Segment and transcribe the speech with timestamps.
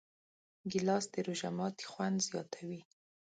[0.71, 2.81] ګیلاس د روژه ماتي خوند زیاتوي.